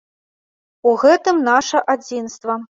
[0.93, 2.61] У гэтым наша адзінства.